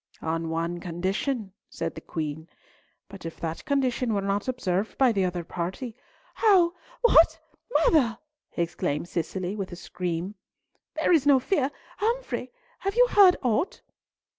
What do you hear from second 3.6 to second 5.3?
condition were not observed by the